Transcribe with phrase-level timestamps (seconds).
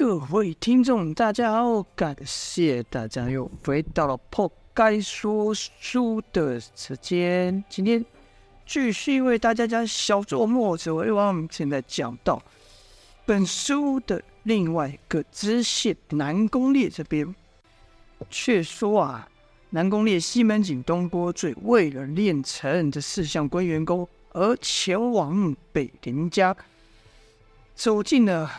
[0.00, 7.62] 各位听众，大家好，感谢大家又回到了破该说书的时间。
[7.68, 8.02] 今天
[8.64, 11.46] 继续为大家讲小作墨者为王。
[11.50, 12.42] 现在讲到
[13.26, 17.34] 本书的另外一个支线南宫烈这边，
[18.30, 19.28] 却说啊，
[19.68, 26.56] 南宫烈、西门景、东郭醉为了练成这四项关元功，而前往北林家，
[27.74, 28.50] 走进了。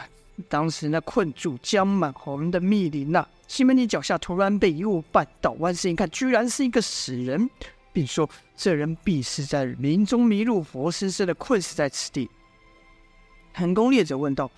[0.41, 7.49] 当时那困住江满红的密林呐，西门庆脚下突然被一物绊倒，万世一看，居然是一个死人，
[7.93, 12.29] 并说这人必是在林中迷路，活生生的困死在此地。
[13.57, 14.49] 南宫烈者问道：“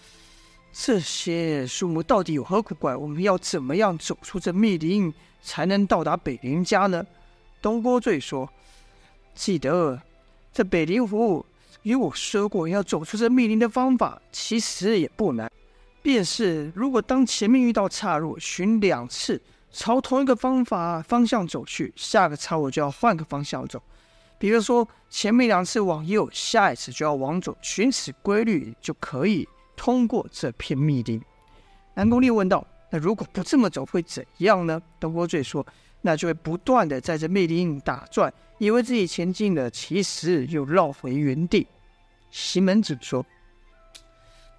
[0.72, 2.96] 这些树木到底有何古怪？
[2.96, 7.04] 我们要怎么样走出这密林，才能到达北林家呢？”
[7.62, 8.48] 东郭醉说
[9.34, 10.00] ：“记得
[10.54, 11.44] 这北林府
[11.82, 15.50] 与我说过，要走出这密林的方法，其实也不难。”
[16.04, 19.42] 便是，如果当前面遇到岔路，寻两次
[19.72, 23.82] 朝同一个方法方向走去，下个岔路就要换个方向走。
[24.38, 31.22] 比如说，前面两次往右，下一次就要往左，寻此规律就可以通过这片密林。
[31.94, 35.66] 南宫烈问道：“那如果不这么走会怎样呢？”东郭醉说
[36.02, 41.66] ：“那就会不断的在这密林打转，以为自己前进了，其实又绕回原地。”
[42.30, 43.26] 西门子说。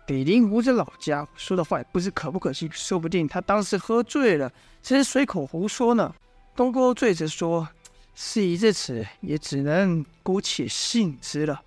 [0.06, 4.52] 北陵湖这老家伙说的话也不知可不可信，说不定他当时喝醉了，
[4.82, 6.14] 只是随口胡说呢。
[6.54, 7.66] 东郭醉着说
[8.14, 11.62] ：“事已至此，也只能姑且信之了。”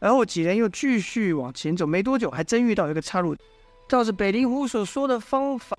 [0.00, 3.36] 而后几人又继续往前走，没多久还真遇到一个岔路，
[3.88, 5.76] 照着北陵湖所说的方法，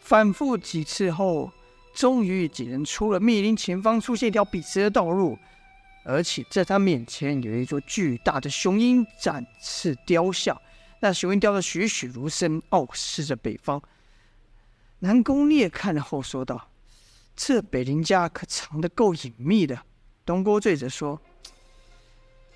[0.00, 1.50] 反复几次后，
[1.94, 5.38] 终于几人出了密林，前方出现一条笔直的道路，
[6.04, 10.54] 而且在他面前有一座巨大的雄鹰展翅雕像。
[11.00, 13.80] 那雄鹰雕的栩栩如生，傲视着北方。
[15.00, 16.70] 南宫烈看了后说道
[17.36, 19.80] ：“这北林家可藏得够隐秘的。”
[20.26, 21.20] 东郭醉则说：“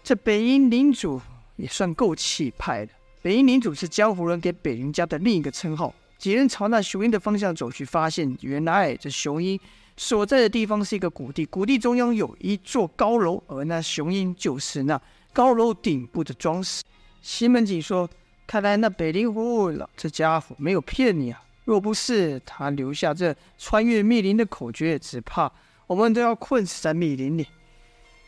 [0.03, 1.21] 这北阴领主
[1.55, 2.93] 也算够气派的。
[3.23, 9.59] 北阴领主是江湖人给北林家的另一个称号。”几人朝那雄鹰的方向走去，发现原来这雄鹰
[9.97, 15.01] 所在的地方是一个谷地，谷地中央有一座高楼，而那雄鹰就是那
[15.33, 16.83] 高楼顶部的装饰。
[17.21, 18.11] 西门庆说。
[18.47, 21.43] 看来那北陵湖老这家伙没有骗你啊！
[21.65, 25.51] 若不是他留下这穿越密林的口诀，只怕
[25.87, 27.47] 我们都要困死在密林里。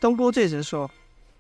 [0.00, 0.91] 东郭醉则说：“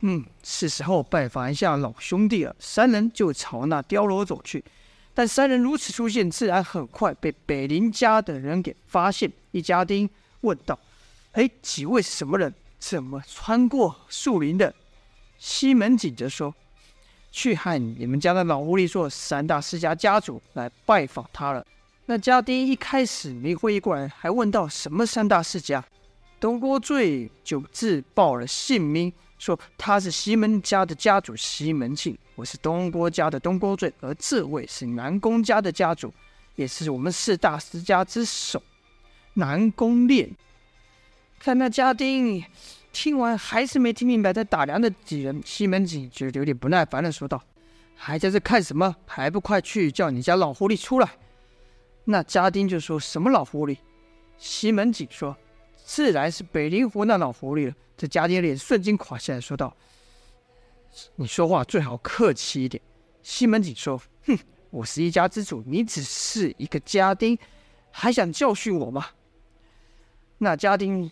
[0.00, 4.62] 嗯，是时候拜访一下老兄弟了。”三人就朝那碉楼走去，
[5.14, 9.30] 但三人如此出现，自然很快被北林家的人给发现。
[9.52, 10.10] 一家丁
[10.40, 10.78] 问道
[11.32, 12.52] ：“哎，几位是什么人？
[12.80, 14.74] 怎么穿过树林的？”
[15.38, 16.54] 西门景则说。
[17.34, 21.66] 去和你们家的老狐狸做，三大世家家主来拜访他了。
[22.06, 25.84] 那家丁一开始没会意过来，还问到：“什么三大世家？”
[26.38, 36.14] 东郭醉就自报了姓名，说他是西门家的家主西门庆，我是东郭家的东郭醉，而这位是南宫家的家主，
[36.54, 38.62] 也是我们四大世家之首
[39.32, 40.30] 南宫烈。
[41.40, 42.44] 看那家丁。
[42.94, 47.42] 听完还是没听明白，在打量的几人，西门庆觉得有点不耐烦的说道
[47.96, 48.94] ：“还在这看什么？
[49.04, 51.10] 还不快去叫你家老狐狸出来！”
[52.06, 53.76] 那家丁就说什么老狐狸？
[54.38, 55.36] 西门庆说
[55.84, 59.76] ：“自然是北陵湖那老狐狸了。”这家丁脸瞬间垮下来说道
[61.16, 62.80] ：“你说话最好客气一点。”
[63.24, 64.38] 西门庆说：“哼，
[64.70, 67.36] 我是一家之主，你只是一个家丁，
[67.90, 69.06] 还想教训我吗？”
[70.38, 71.10] 那家丁。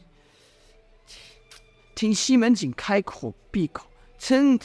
[1.95, 3.87] 听西门庆开口闭口
[4.19, 4.59] 称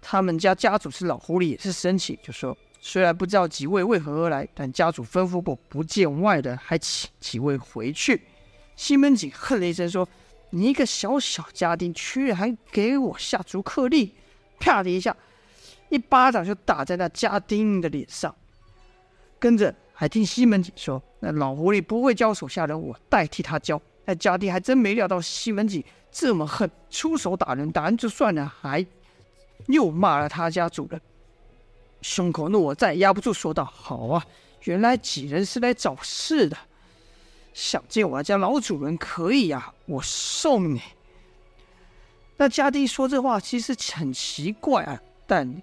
[0.00, 8.22] 他们家家主是老狐狸，也是生气，就说：虽然不知道几位为何而来，但家主吩咐过不见外人，还请几位回去。
[8.76, 10.08] 西门庆恨了一声说
[10.50, 14.10] ：“你一个小小家丁，居然还给我下逐客令！”
[14.60, 15.16] 啪的一下，
[15.88, 18.34] 一巴掌就打在那家丁的脸上。
[19.40, 28.84] 跟着还听西门庆说：“那老狐狸不会教手下人，我代替他教。”那家丁还真没料到西门庆这么狠，出手打人，打人就算了，还
[29.66, 30.98] 又骂了他家主人，
[32.00, 34.24] 胸口怒火再也压不住，说道：“好啊，
[34.62, 36.56] 原来几人是来找事的，
[37.52, 40.80] 想见我家老主人可以呀，我送你。”
[42.38, 45.60] 那家丁说这话其实很奇怪啊，但。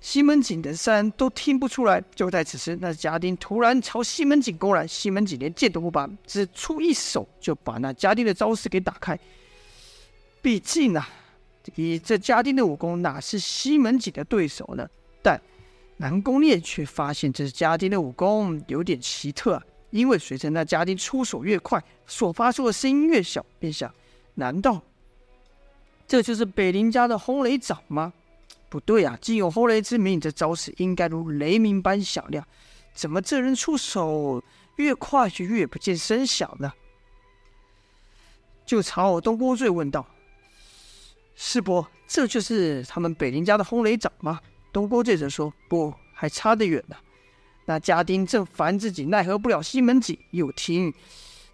[0.00, 2.02] 西门景等三人都听不出来。
[2.14, 9.18] 就在此时，那家丁突然朝西门景攻来，西门景连剑都不拔，只出一手就把那家丁的招式给打开。
[10.42, 11.08] 毕竟啊，
[11.74, 14.88] 以这家丁的武功，哪是西门景的对手呢？
[15.22, 15.38] 但
[15.98, 23.92] 南宫烈却发现这家丁的武功有点奇特，因为随着那家丁出手越快，所发出的声音越小，便想：
[24.36, 24.80] 难道
[26.08, 28.14] 这就是北林家的轰雷掌吗？
[28.70, 32.46] 不对啊，既有轰雷之名，这招式应该如雷鸣般响亮，
[32.94, 34.42] 怎么这人出手
[34.76, 36.72] 越快就越不见声响呢？
[38.64, 40.06] 就朝东郭醉问道
[41.34, 44.40] ：“师伯，这就是他们北林家的轰雷掌吗？”
[44.72, 46.96] 东郭醉则说：“不，还差得远呢。”
[47.66, 50.94] 那家丁正烦自己奈何不了西门庆，又听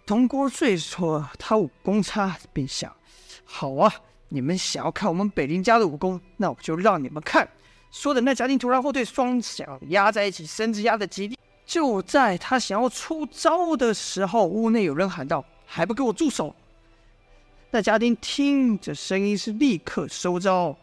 [0.05, 2.95] 东郭醉说他武功差，便想
[3.43, 3.91] ：“好啊，
[4.29, 7.47] 你们想要看我们北林家的武功，那我就让你们看。”
[7.91, 11.37] 说的那家丁突然后退，双脚压在一起，身子压得极地。
[11.65, 16.55] 就在他想要出招的时候，屋内有人喊道：“还不给我住手！”
[17.71, 20.75] 那家丁听着声音是立刻收招，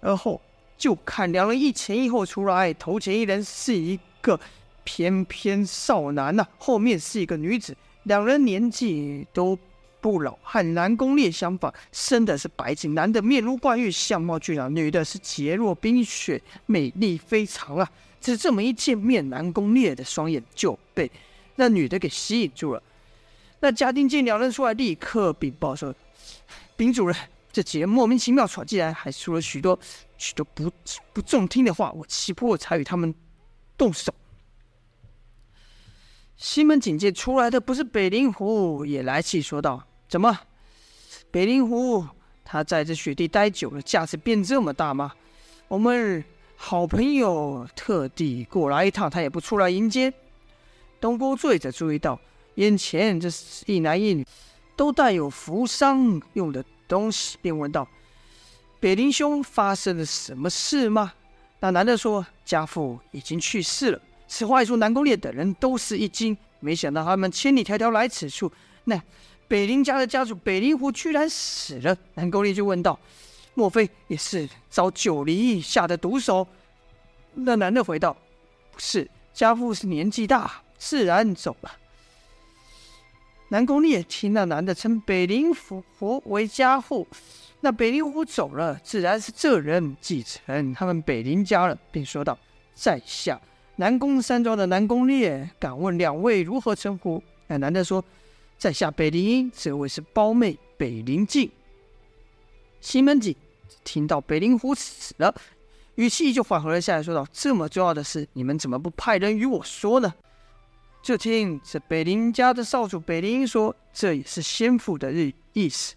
[0.00, 0.40] 而后。
[0.78, 4.38] 就看两人一前一后出来，头前一人是一个
[4.84, 9.58] 翩翩少男呐、后面是一个女子，两人年纪都
[10.06, 17.90] 不老，和南宫烈相仿，生的是白净，男的面如冠玉，相貌俊朗，女的是洁若冰雪，美丽非常啊。
[18.20, 21.10] 只这么一见面，南宫烈的双眼就被
[21.56, 22.80] 那女的给吸引住了。
[23.58, 25.92] 那家丁见两人出来，立刻禀报说
[26.78, 27.16] ：“禀主人。”
[27.50, 29.76] 这几人莫名其妙闯进来，还说了许多
[30.18, 30.70] 许多不
[31.12, 33.12] 不中听的话，我气迫才与他们
[33.76, 34.14] 动手。
[36.36, 40.38] 西门警戒出来的不是北林狐，也来气说道：“怎么，
[41.30, 42.06] 北林狐
[42.44, 45.12] 他在这雪地待久了，架子变这么大吗？
[45.68, 46.24] 我们
[46.56, 50.12] 好朋友特地过来一趟，他也不出来迎接。”
[51.00, 52.18] 东郭醉则注意到
[52.54, 54.26] 眼前这是一男一女，
[54.76, 56.64] 都带有扶伤用的。
[56.88, 57.84] 东西便问道
[58.78, 61.12] ：“北林兄，发生了什么事吗？”
[61.58, 68.52] 那男的说：“家父已经去世了。”此话一出，南宫烈等人都是一惊，没想到他们千里迢迢来此处，
[68.84, 69.02] 那
[69.48, 71.96] 北林家的家主北林狐居然死了。
[72.14, 72.98] 南宫烈就问道
[73.54, 76.46] ：“莫非也是遭九黎下的毒手？”
[77.34, 78.16] 那男的回道
[78.72, 81.72] ：“不是，家父是年纪大，自然走了。”
[83.50, 87.06] 南宫烈听那男的称北林狐为家父，
[87.60, 92.36] 那北林狐走了，自然是这人继承他们北林家了，便说道
[92.74, 93.40] ：“在下
[93.76, 98.04] 南宫山庄的南宫烈，敢问两位如何称呼？”那男的说
[98.58, 101.50] ：“在下北林，这位是胞妹北林静。”
[102.80, 103.34] 西门庆
[103.82, 105.34] 听到北林虎死了，
[105.96, 110.14] 语气就缓和了下来，说道：“这么重要的事，你们怎么不派人与我说呢？”
[111.02, 115.94] 就听这北林家的少主北林说：“这也是先父的日意思。”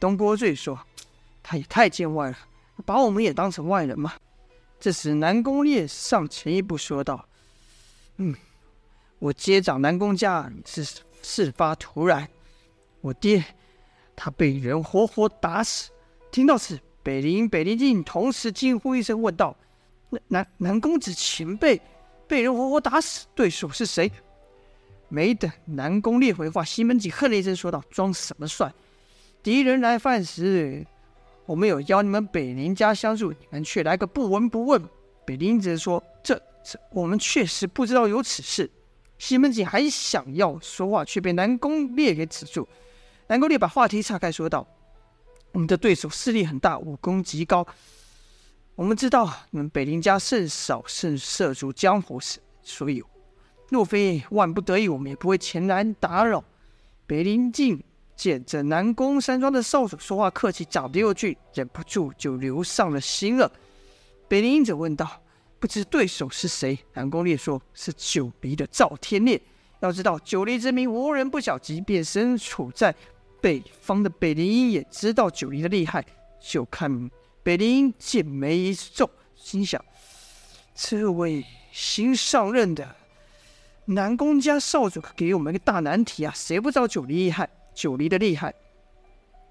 [0.00, 0.78] 东郭醉说
[1.42, 2.38] ：“他也太见外了，
[2.84, 4.14] 把我们也当成外人吗？”
[4.80, 7.28] 这时南宫烈上前一步说道
[8.16, 8.34] ：“嗯，
[9.18, 10.84] 我接掌南宫家是
[11.22, 12.28] 事发突然，
[13.00, 13.44] 我爹
[14.14, 15.90] 他被人活活打死。”
[16.30, 19.56] 听到此，北林北林静同时惊呼一声，问道
[20.10, 21.80] ：“南南南公子前辈？”
[22.28, 24.08] 被人活活打死，对手是谁？
[25.08, 28.72] 没等南宫烈回话，西门庆哼了一声，说道：“装什么帅？
[29.42, 30.86] 敌人来犯时，
[31.46, 34.80] 我没有邀你们北林家相助，你们却来个不闻不问。”
[35.26, 38.70] 北林则说：“这这，我们确实不知道有此事。”
[39.20, 42.66] 西门庆还想要说话，却被南宫烈给止住。
[43.26, 44.66] 南宫烈把话题岔开，说道
[45.52, 47.64] ：“我们的对手势力很大，武功极高。”
[48.76, 53.04] 我们知道你们北林家甚少甚涉足江湖事，所以
[53.68, 56.42] 若非万不得已，我们也不会前来打扰。
[57.06, 57.84] 北林静
[58.16, 63.52] 见这南宫山庄的少主说话客气，长得又俊，忍不住就留上了心了。
[64.28, 65.20] 北林英者问道
[65.60, 69.40] ：“不知对手是谁？”南宫烈说：“是九黎的赵天烈。
[69.78, 72.92] 要知道九黎之名无人不晓，即便身处在
[73.40, 76.04] 北方的北林也知道九黎的厉害。
[76.40, 77.08] 就看。”
[77.42, 79.82] 北林剑眉一皱，心想：
[80.74, 82.96] 这位新上任的
[83.86, 86.30] 南宫家少主给我们一个大难题啊！
[86.36, 87.48] 谁不知道九黎厉害？
[87.74, 88.54] 九黎的厉害，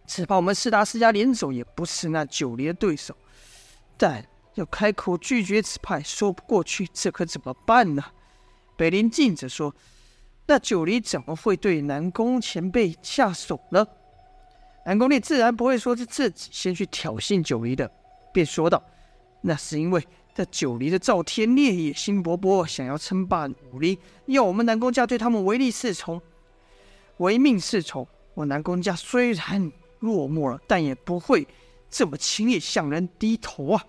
[0.06, 3.18] 只怕我们四大世家联手也不是那九黎的对手。
[3.98, 4.24] 但
[4.60, 8.04] 要开口拒绝此派，说不过去，这可怎么办呢？
[8.76, 9.74] 北林静则说
[10.48, 13.88] ：“那九黎怎么会对南宫前辈下手呢？”
[14.86, 17.90] 南宫烈自然不会说是自己先去挑衅九黎的，
[18.34, 18.84] 便说道
[19.42, 26.22] ：“那是因为这九黎的赵天烈野心勃勃，想要称霸武林，要我们南宫家对他们唯利是从，
[27.18, 28.08] 唯命是从。
[28.34, 31.46] 我南宫家虽然落寞了，但也不会
[31.90, 33.86] 这么轻易向人低头啊！”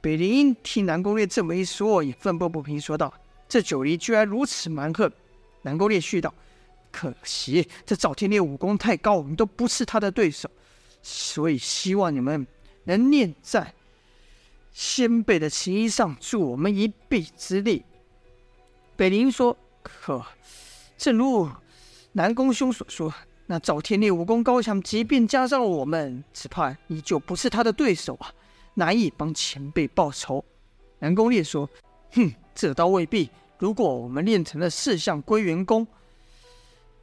[0.00, 3.12] 北林听南宫烈这么一说，也愤愤不平，说道
[3.48, 5.10] ：“这九黎居然如此蛮横。”
[5.62, 6.32] 南宫烈续道
[6.90, 10.50] ：“可惜这赵天烈武功太高，我们都不是他的对手，
[11.02, 12.46] 所以希望你们
[12.84, 13.74] 能念在
[14.72, 17.84] 先辈的情谊上，助我们一臂之力。”
[18.96, 20.24] 北林说：“可
[20.96, 21.50] 正如
[22.12, 23.12] 南宫兄所说。”
[23.46, 28.32] 那赵天烈武功高强，即便加上我们，只怕依旧不是他的对手啊，
[28.74, 30.44] 难以帮前辈报仇。
[30.98, 31.68] 南宫烈说
[32.12, 33.30] ：“哼，这倒未必。
[33.58, 35.86] 如果我们练成了四象归元功，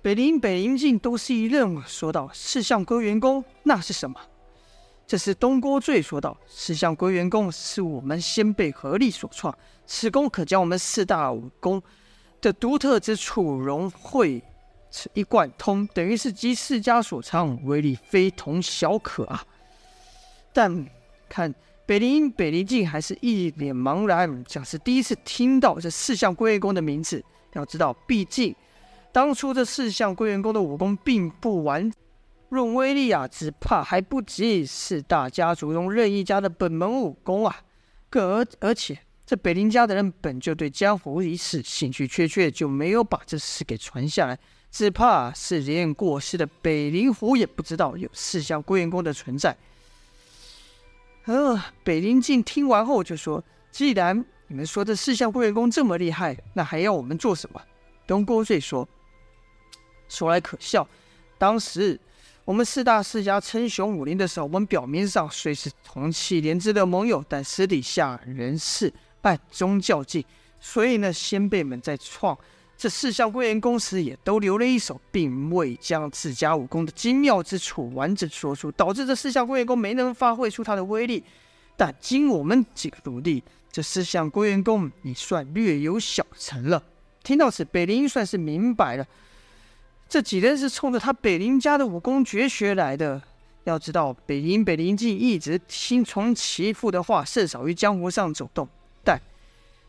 [0.02, 4.20] 北林、北林静都是一愣，说道：‘四象归元功那是什么？’
[5.08, 11.82] 这是东郭醉说道：‘四象归元功是我们先辈合力所创，此功可将我们四大武功
[12.42, 14.44] 的独特之处融会。’”
[15.14, 19.46] 一贯通，等于是集四家所长，威力非同小可啊！
[20.54, 20.88] 但
[21.30, 21.54] 看
[21.86, 27.24] 北林北林静还是一脸茫然，像是第一次听到这四象归元功的名字。
[27.54, 28.56] 要知道，毕竟
[29.12, 31.92] 当初这四象归元功的武功并不完，
[32.50, 37.62] 论威力啊，只怕还不及四大家族中任一家的本门武功啊！
[38.10, 44.38] 更而而且，这北林家的人本就对江湖一事兴趣缺缺，就没有把这事给传下来。
[44.70, 49.56] 只怕是连过世的北林虎也不知道有四象归元功的存在。
[51.28, 57.62] 呃，北林静听完后就说：“既然你们说这四象归元功这么厉害，那还要我们做什么？”
[58.08, 58.88] 东郭醉说
[60.08, 60.88] ：“说来可笑，
[61.38, 62.00] 当时
[62.46, 70.24] 我们四大世家称雄武林的时候，我们表面上虽是同气连枝的盟友，但私底下仍是暗中较劲。
[70.62, 72.38] 所以呢，先辈们在创。”
[72.78, 81.24] 这四象归元功时也都留了一手，并未将自家武功的精妙之处完整说出，导致这四象归元功没能发挥出它的威力。
[81.76, 86.84] 但经我们几个努力，这四象归元功你算略有小成了。
[87.24, 89.08] 听到此，北林算是明白了，
[90.08, 93.20] 这几人是冲着他北林家的武功绝学来的。
[93.64, 98.70] 要知道，北林北林记一直听从其父的话，甚少于江湖上走动，
[99.04, 99.20] 但。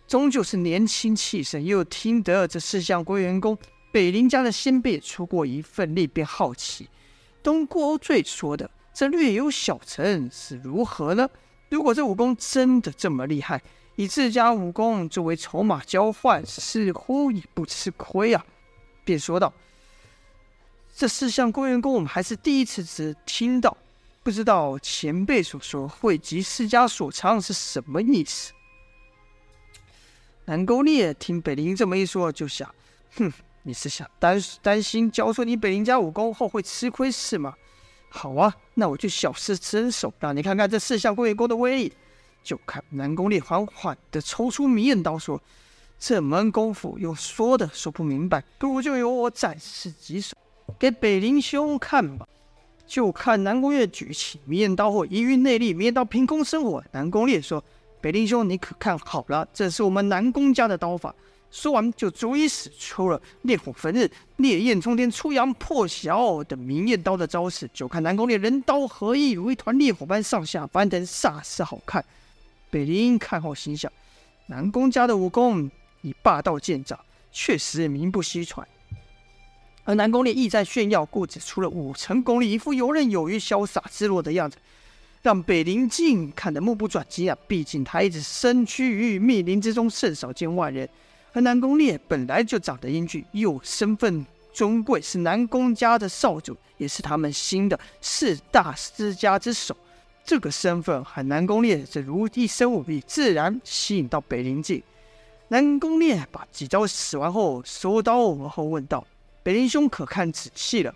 [0.08, 3.56] 终究是年轻气盛，又听得这四象归元功，
[3.92, 6.88] 北林家的先辈出过一份力，便好奇。
[7.42, 11.28] 东郭醉说的这略有小成是如何呢？
[11.68, 13.62] 如果这武功真的这么厉害，
[13.96, 18.42] 以自家武功作为筹码交换，似乎也不吃亏啊。
[19.04, 19.52] 便说道
[20.96, 23.76] ：“这四象归元功，我们还是第一次只听到，
[24.22, 28.54] 不知道前辈所说汇集世家所长是什么意思。”
[30.48, 32.74] 南宫烈听北林这么一说，就想：
[33.16, 33.30] 哼，
[33.64, 37.52] 你是想担担心教出你北林家武功后会吃亏是吗？
[38.08, 41.92] 好啊，那我就小试身手，让你看看这四象归元功的威力。
[42.42, 45.38] 就看南宫烈缓缓地抽出迷刃刀，说
[46.00, 50.34] ：“这门功夫有说的说不明白，不如就由我展示几手
[50.78, 52.26] 给北林兄看吧。”
[52.88, 56.82] 就看南宫烈举起迷刃刀后，一运内力，迷刃刀凭空生火。
[56.92, 57.62] 南宫烈说。
[58.00, 61.14] 北林兄，你可看好了，这是我们南宫家的刀法。
[61.50, 67.68] 说完，就逐一使出了烈火焚日、烈焰冲天、出阳破晓等明艳刀的招式。
[67.72, 72.04] 就看南宫烈人刀合一，如一团烈火般上下翻腾，煞是好看。
[72.70, 73.90] 北林看后心想：
[74.46, 75.70] 南宫家的武功
[76.02, 76.98] 以霸道见长，
[77.32, 78.68] 确实名不虚传。
[79.84, 84.58] 而南宫烈意在炫耀，故只出了五成功力，一副游刃有余、潇洒自若的样子。
[85.20, 87.37] 让北林静看得目不转睛啊！
[87.46, 90.88] 毕竟他一直身居于密林之中，甚少见外人。
[91.32, 99.76] 而南宫烈本来就长得英俊，又身份尊贵，是南宫家的少主，也是他们新的四大世家之首。
[100.25, 104.82] 这个身份和南宫烈这如一身武艺，自然吸引到北林静。
[105.48, 109.06] 南宫烈把几招使完后，收刀而后问道
[109.42, 110.94] ：“北林兄可看仔细了？”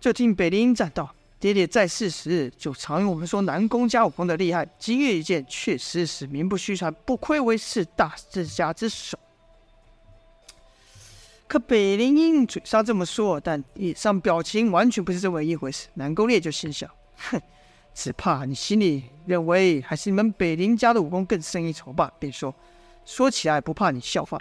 [0.00, 1.14] 就听北林赞道。
[1.44, 9.18] 爹爹在世时就常与我们说南宫家武功的厉害，今日一见，确实是名不虚传，不愧为四大世家之首。
[11.46, 15.88] 可北林英嘴上这么说，但脸上表情完全不是这么一回事。
[15.92, 17.38] 南宫烈就心想：哼，
[17.92, 22.10] 只怕你心里认为还是你们北林家的武功更胜一筹吧。
[22.18, 22.54] 便说：
[23.04, 24.40] 说起来不怕你笑话。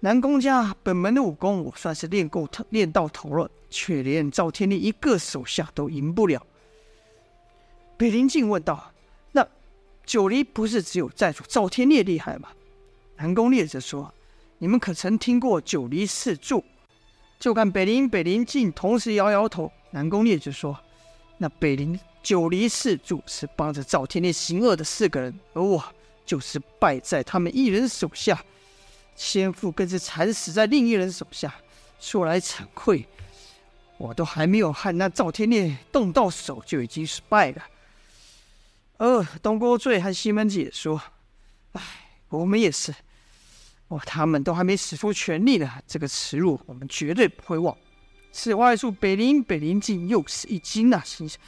[0.00, 6.40] 南宫家本门的武功，我算是练够头，练到头了，却连赵天烈一个手下都赢不了。
[7.96, 8.92] 北林静问道
[9.32, 9.44] ：“那
[10.06, 12.48] 九黎不是只有寨主赵天烈厉害吗？”
[13.18, 14.14] 南宫烈则说
[14.58, 16.64] ：“你们可曾听过九黎四柱？”
[17.40, 19.72] 就看北林、北林静同时摇摇头。
[19.90, 20.78] 南宫烈就说
[21.38, 25.82] ：“那北林九黎四柱是帮着赵天烈行恶的四个人，而我
[26.24, 28.40] 就是败在他们一人手下，
[29.18, 31.52] 先父更是惨死在另一人手下。
[31.98, 33.04] 说来惭愧，
[33.96, 37.64] 我都还没有和那赵天烈动到手，就已经失败了。
[38.98, 41.02] 呃，东郭醉和西门子也说
[41.74, 41.82] ：“哎，
[42.28, 42.94] 我们也是。
[43.88, 47.76] 哦，他们都还没使出全力呢，这个耻辱我们绝对不会忘。”
[48.30, 51.40] 此话一出，北林北林静又是一惊啊，心想：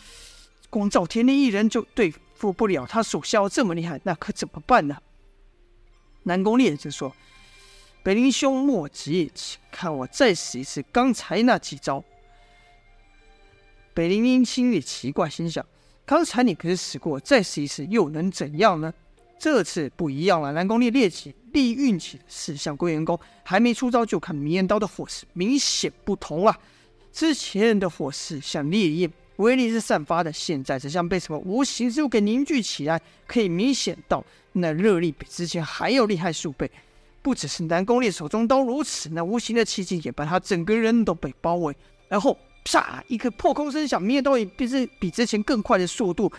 [0.69, 4.97] 光赵天烈一人就对付不了他手下这么厉害，那可怎么办呢？
[6.25, 7.15] 南宫烈就说。
[8.02, 12.02] 北林兄莫急，请看我再使一次刚才那几招。
[13.92, 15.64] 北林英心里奇怪，心想：
[16.07, 18.92] 刚才你可是使过，再试一次又能怎样呢？
[19.38, 20.52] 这次不一样了。
[20.52, 26.59] 南宫烈烈起利运起的是向归元功，还没出招就看迷烟刀的火势明显不同啊！
[27.12, 36.71] 之前的火势像烈焰，威力是散发的，现在则像被什么无形之物给凝聚起来，可以明显到那热力比之前还要厉害数倍。
[37.23, 41.77] 不只是南宫烈手中刀如此，那无形的气劲也把他整个人都被包围。
[42.09, 43.03] 然后，啪！
[43.09, 46.33] 一个破空声响，明艳刀以比之比之前更快的速度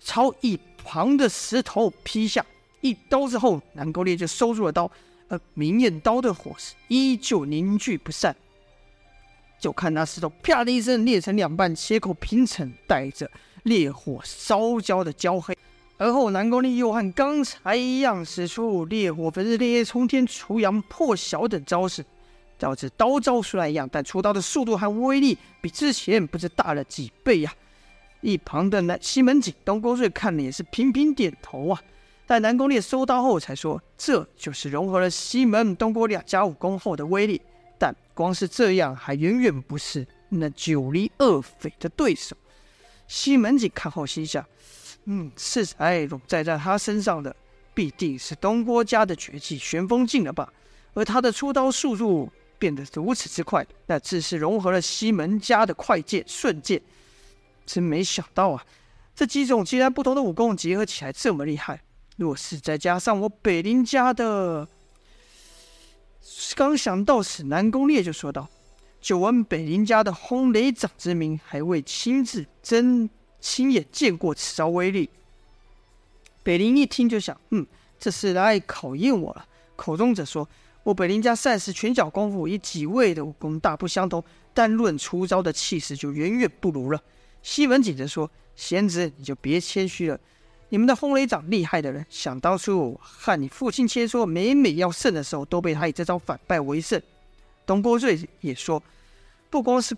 [0.00, 2.44] 朝一旁的石头劈下。
[2.80, 4.90] 一刀之后，南宫烈就收住了刀，
[5.28, 8.34] 而明艳刀的火势依旧凝聚不散。
[9.58, 13.28] 就看那石头啪的一声裂成两半，切口平整，带着
[13.62, 15.56] 烈火烧焦的焦黑。
[15.98, 22.04] 而后，南宫烈又和刚才一样，使出烈火焚日、烈焰冲天、除阳破晓等招式，
[22.58, 27.50] 招致刀招虽然一样，但出刀的速度和威力比之前不知大了几倍呀、
[28.20, 31.80] 一旁的南西门景、东郭瑞看了也是频频点头啊。
[32.26, 37.40] 待南宫烈收刀后，才说：“这就是融合了西门、东郭两家武功后的威力。
[37.78, 42.36] 但光是这样，还远远不是那九黎二匪的对手。”
[43.08, 44.44] 西门景看后心想。
[45.06, 47.34] 嗯，是才笼罩在他身上的，
[47.72, 50.52] 必定是东郭家的绝技旋风劲了吧？
[50.94, 56.82] 而他的出刀速度变得如此之快，那自是融合了西门家的快剑、瞬剑。
[57.64, 58.64] 真没想到啊，
[59.14, 61.82] 这几种截然不同的武功结合起来这么厉害。
[62.16, 64.66] 若是再加上我北林家的，
[66.56, 68.48] 刚想到此，南宫烈就说道
[69.00, 73.08] ：“久闻北林家的轰雷掌之名，还未亲自真。”
[73.40, 75.08] 亲眼见过此招威力，
[76.42, 77.64] 北林一听就想，嗯，
[77.98, 79.46] 这是来考验我了。
[79.76, 80.48] 口中则说
[80.82, 87.00] ：“我北林家善使拳脚功夫，与几位的武功大不相同，但论出招的气势就远远不如了。”
[87.42, 90.18] 西门庆则说：“贤侄，你就别谦虚了。
[90.70, 97.00] 你们的轰雷掌厉害的人，想当初我和你父亲切磋，每每要胜的时候，都被他以这招反败为胜。”
[97.66, 98.82] 东郭瑞也说
[99.50, 99.96] ：“不光是。”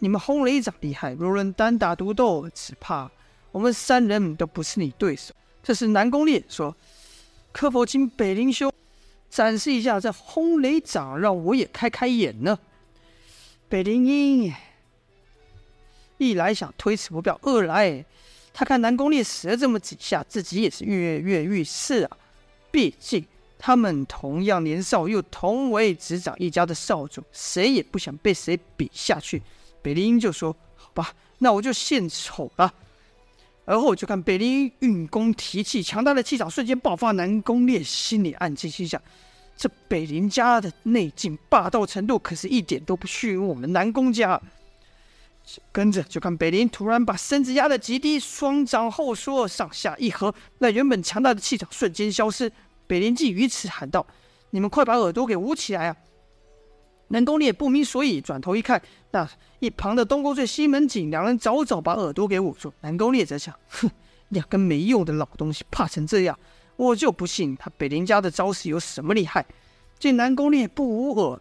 [0.00, 3.10] 你们轰雷掌厉害，若论单打独斗，只怕
[3.50, 5.34] 我们三人都不是你对手。
[5.62, 6.76] 这时南宫烈说
[7.52, 8.72] ：“可否请北林兄
[9.28, 12.58] 展示一下这轰雷掌，让我也开开眼呢？”
[13.68, 14.54] 北林英
[16.16, 18.04] 一来想推辞不表，二来
[18.52, 22.16] 他看南宫烈使了这么几下，自己也是跃跃欲试啊。
[22.70, 23.24] 毕竟
[23.58, 29.42] 他们同样年少，又同为执掌一家的少主，谁也不想被谁比下去。
[29.82, 32.72] 北林英就说：“好吧，那我就献丑了。”
[33.66, 37.10] 而后就看北林英运功提气，强大的气场瞬间爆发。
[37.12, 39.02] 南宫烈心里暗记，心想：
[39.56, 44.40] 这北林家的内劲霸道程度，可是一点都不逊于我们南宫家。
[45.72, 52.52] 跟着就看北林突然把身子压得极低，双掌后缩，上下一合，那原本强大的气场瞬间消失。
[52.88, 54.04] 北林记于此喊道
[54.50, 55.96] ：“你们快把耳朵给捂起来啊！”
[57.10, 59.26] 南宫烈不明所以，转头一看，那
[59.60, 62.72] 一旁的东宫醉、西门景两人早早把耳朵给捂住。
[62.80, 63.90] 南宫烈则想：哼，
[64.30, 66.38] 两个没用的老东西，怕成这样，
[66.76, 69.46] 我就不信他北林家的招式有什么厉害。
[69.98, 71.40] 见南宫烈不捂耳，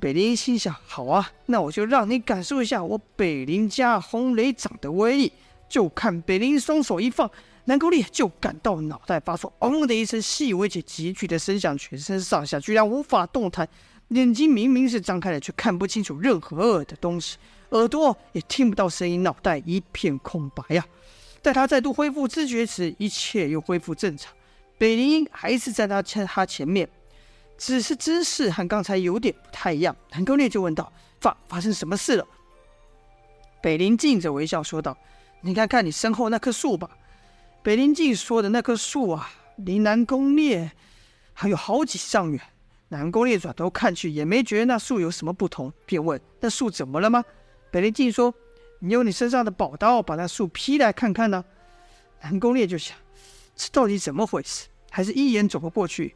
[0.00, 5.32] 北林心想：好啊，那我就让你感受一下我北林家轰雷掌的威力。
[5.66, 7.28] 就看北林双手一放，
[7.66, 13.66] 南宫烈就感到脑袋发出“嗡”的一声细微且急剧的声响，全身上下居然无法动弹。
[14.08, 17.38] 眼睛明明是张开的，却看不清楚任何的东西；
[17.70, 21.40] 耳朵也听不到声音，脑袋一片空白呀、啊。
[21.40, 24.30] 待他再度恢复知觉时，一切又恢复正常。
[24.76, 26.86] 北林英还是在他前他前面，
[27.56, 29.96] 只是姿势和刚才有点不太一样。
[30.10, 32.26] 南宫烈就问道：“发发生什么事了？”
[33.62, 34.94] 北林静着微笑说道
[35.40, 36.90] ：“你看看你身后那棵树吧。”
[37.64, 40.70] 北林静说的那棵树啊，离南宫烈
[41.32, 42.38] 还有好几丈远。
[42.88, 47.24] 南宫烈转头看去，也没觉得那树有什么不同，便问：“那树怎么了吗？”
[47.72, 48.34] 北林静说
[48.80, 51.42] ：“你用你身上的宝刀把那树劈来看看呢？”
[52.20, 52.94] 南宫烈就想，
[53.56, 54.66] 这到底怎么回事？
[54.90, 56.14] 还是一眼走不过去，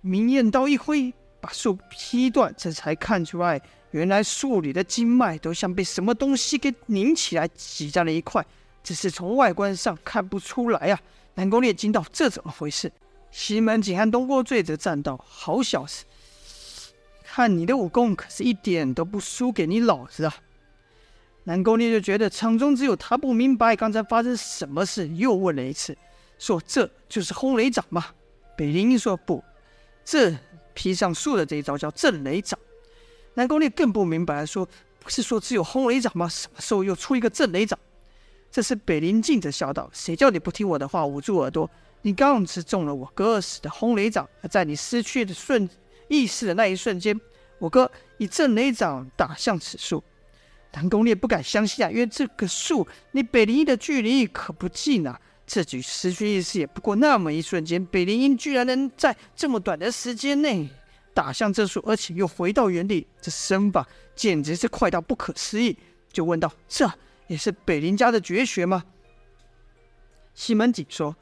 [0.00, 2.52] 明艳刀一挥，把树劈断。
[2.58, 8.44] 这才看出来，原来树里的经脉都像被什么东西给拧起来，挤在了一块。
[8.82, 11.00] 只是从外观上看不出来啊！
[11.34, 12.90] 南宫烈惊道：“这怎么回事？”
[13.30, 16.04] 西门庆和东郭醉则站道：“好小子，
[17.22, 20.34] 看你的武功可是一点都不输给你老子啊！”
[21.44, 25.96] 南宫烈就觉得场中只有他不明白刚才发生什么事，又问了一次，
[26.38, 28.06] 说：“这就是轰雷掌吗？”
[28.56, 29.42] 北林说：“不，
[30.04, 30.36] 这
[30.74, 32.58] 披上树的这一招叫震雷掌。”
[33.34, 36.28] 南宫烈更不明白，说：“不是说只有轰雷掌吗？
[36.28, 37.78] 什么时候又出一个震雷掌？”
[38.50, 41.70] 这时北林静则笑道：“谁叫你不听我的话，捂住耳朵？”
[42.02, 45.68] 你刚是中了我哥使的轰雷掌，在你失去的瞬
[46.08, 47.18] 意识的那一瞬间，
[47.58, 50.02] 我哥以震雷掌打向此树。
[50.72, 55.20] 南宫烈不敢相信啊，因为这个树离北林的距离可不近啊。
[55.46, 60.68] 自己失去意识也不过那么一瞬间，北林居然能在这么短的时间内
[61.12, 63.84] 打向这树，而且又回到原地，这身法
[64.14, 65.76] 简直是快到不可思议。
[66.12, 66.88] 就问道：“这
[67.30, 68.82] 也是北林家的绝学吗？”
[70.34, 71.14] 西门景说。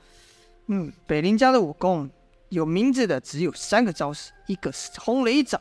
[0.71, 2.11] 嗯，北林家的武功
[2.51, 5.59] 有名字的只有三个招式，一个是轰雷掌，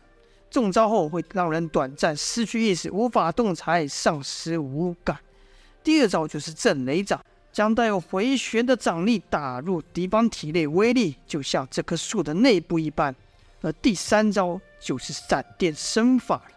[0.49, 5.15] 中招后会让人短暂失去意识，无法动弹，丧失五感；
[5.81, 13.13] 第二招就是震雷掌，将带有回旋的掌力打入敌方体内，威力就像这棵树的内部一般；
[13.61, 16.51] 而第三招就是闪电身法了。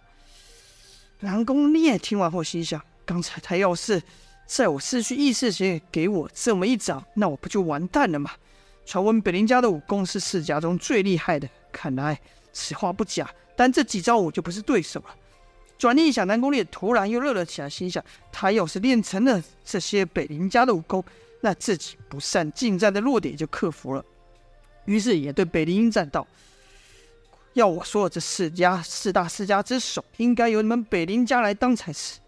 [1.21, 4.01] 南宫烈听完后心想：刚才他要是……
[4.47, 8.31] 在我失去意识前给我这么一掌，那我不就完蛋了吗？
[8.87, 12.21] 传闻北林家的武功是世家中最厉害的，看来
[12.53, 13.29] 此话不假。
[13.57, 15.15] 但这几招我就不是对手了。
[15.77, 21.05] 转念一想，南宫烈突然又乐了起来，心想：他要是练成了这些北林家的武功，
[21.41, 24.05] 那自己不善近战的弱点就克服了。
[24.85, 26.27] 于是也对北林英战道
[27.55, 32.19] ：“要我说，这世家四大世家之首，应该由你们北林家来当才是。”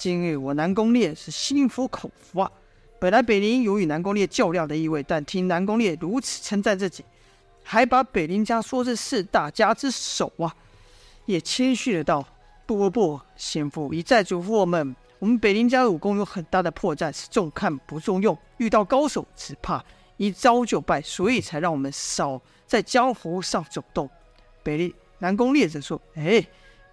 [0.00, 2.50] 今日我南宫烈是心服口服啊！
[2.98, 7.04] 本来北林有与南宫烈较量的意味，但听南宫烈如此称赞自己，
[7.62, 10.56] 还把北林家说是四大家之首啊，
[11.26, 12.26] 也谦虚的道
[12.64, 19.84] ：“不不不，先父一再嘱咐我们，我们北林家武功有很大的破绽，是重看不重用，遇到高手只怕
[20.16, 24.08] 一招就败，所以才让我们少在江湖上走动。”
[24.64, 26.42] 北林南宫烈则说：“哎。”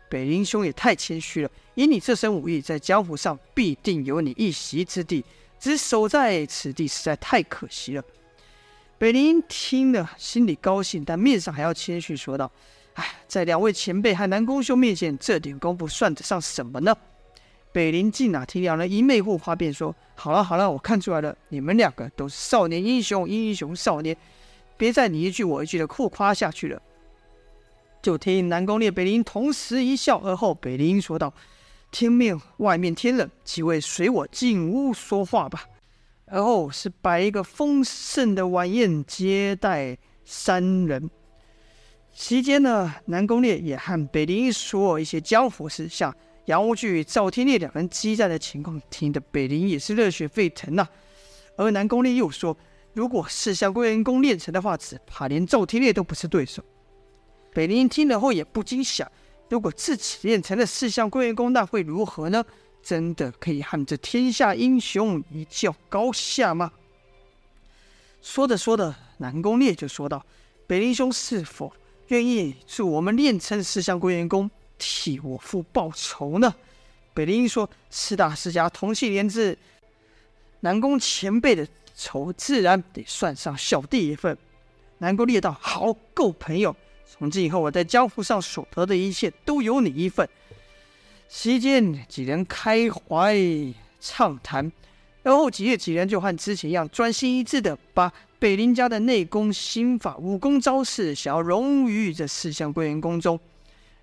[0.09, 5.23] 北林兄也太谦虚了，以你这身武艺，在江湖上必定有你一席之地，
[5.59, 8.03] 只守在此地实在太可惜了。
[8.97, 12.51] 北林听了，心里高兴，但面上还要谦虚说道
[12.95, 16.95] ：“哎，在两位前辈和南宫兄面前，这点功夫算得上什么呢？”
[17.73, 24.17] 北林静哪听两人一媚互夸，便说：“好了好了，我看出来了，你们两个都是少年英雄，英雄少年，
[24.77, 26.81] 别再你一句我一句的互夸下去了。”
[28.07, 31.33] 就听南宫烈、北林同时一笑，而后北林说道
[31.91, 35.65] ：“天命外面天冷，几位随我进屋说话吧。”
[36.25, 41.09] 而后是摆一个丰盛的晚宴接待三人。
[42.15, 46.15] 期间呢，南宫烈也和北林说一些江湖事，像
[46.45, 50.89] 杨无惧、赵天烈两人激战的情况，听得北林也是热血沸腾呐、啊。
[51.57, 52.57] 而南宫烈又说
[52.95, 56.63] ：“如果四象归元功练成的话，只怕连赵天烈都不是对手。”
[57.57, 59.11] 北林听了后也不禁想：
[59.49, 62.45] 如果自己练成了四象归元功，那会如何呢？
[62.83, 66.71] 真的可以和这天下英雄一较高下吗？
[68.21, 70.23] 说着说着，南宫烈就说道
[70.67, 71.73] ：“北林兄是否
[72.09, 76.53] 愿意助我们练成四象归元功，替我父报仇呢？”
[77.15, 79.57] 北林说：“四大世家同气连枝，
[80.59, 84.37] 南宫前辈的仇自然得算上小弟一份。”
[84.99, 86.75] 南宫烈道：“好，够朋友。”
[87.09, 90.27] 从今以后，我在江湖上所得的一切都有你一份。
[91.29, 93.35] 席间几人开怀
[93.99, 94.69] 畅谈，
[95.23, 103.39] 然后几日几人就和之前一样，专心一致的把北林家的内功、心法、武功招式想要融于这四项归元功中。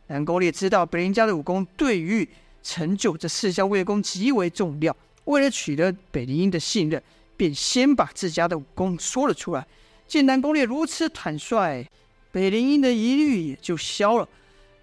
[0.08, 2.28] 南宫烈知道北林家的武功对于
[2.62, 7.02] 成就这四项归元功极为重要，为了取得北林的信任，
[7.36, 9.66] 便先把自家的武功说了出来。
[10.08, 11.86] 见南宫烈如此坦率。
[12.34, 14.28] 北林英的疑虑也就消了，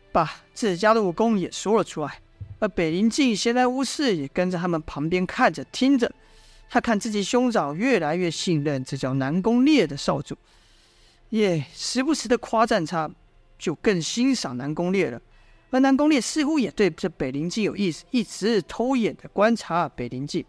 [0.09, 2.21] 把自家的武功也说了出来。
[2.59, 6.09] 而北林静闲来无事，也跟在他们旁边看着听着。
[6.69, 10.37] 他看自己兄长越来越信任这叫南宫烈的少主，
[11.27, 13.11] 也时不时的夸赞他，
[13.59, 15.21] 就更欣赏南宫烈了。
[15.71, 20.45] 而南宫烈似乎也对这北灵镜有意思，一直偷眼的观察北灵镜。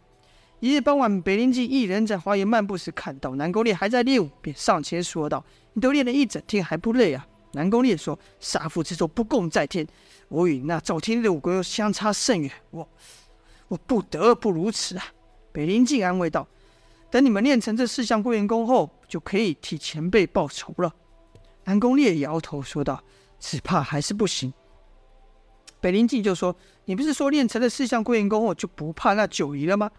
[0.61, 9.87] 一日傍晚，北灵镜一人在花园漫步时，看到南宫烈还在练武，便上前说道：“你都练了一整天，还不累啊？”南宫烈说：“杀父之仇，不共戴天。
[10.29, 12.89] 我与那赵天烈的武功又相差甚远，我
[13.69, 15.05] 我不得不如此啊。”
[15.53, 16.49] 北灵镜安慰道
[17.11, 20.95] ：“等你们练成这四项归元功后，就可以替前辈报仇了。”
[21.65, 23.05] 南宫烈摇头说道
[23.39, 24.53] ：“只怕还是不行。”
[25.79, 26.57] 北灵镜就说
[26.87, 29.91] ：“你不是说练成了四项归元功后就不怕那九夷了吗？”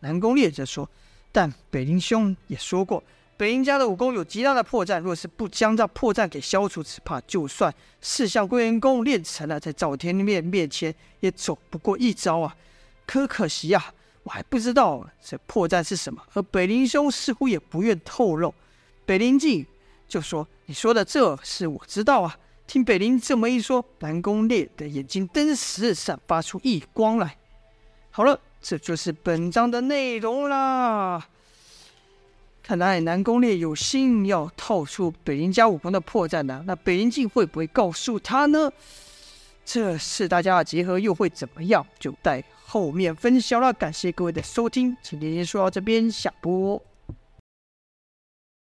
[0.00, 0.90] 南宫烈则说
[1.32, 3.02] ：“但北林兄也说过，
[3.36, 12.54] 北灵家的武功有极大的破绽，若是不将这破绽给消除，只怕就算四象归元功练成了，在赵天面面前也走不过一招啊！
[13.04, 18.54] 可可惜呀、啊，我还不知道这破绽是什么，而北林兄似乎也不愿透露。”
[19.04, 19.66] 北灵镜
[20.06, 27.36] 就说：“你说的这事我知道啊。”听北林这么一说，南宫烈的眼睛顿时散发出异光来。
[28.10, 31.28] 好了，这就是本章的内容啦。
[32.72, 36.64] 看来南宫烈有心要套出北灵家武功的破绽呢。
[36.66, 38.72] 那北灵镜会不会告诉他呢？
[39.62, 41.86] 这次大家的结合又会怎么样？
[41.98, 43.70] 就待后面分晓了。
[43.74, 46.82] 感谢各位的收听，今天先说到这边，下播。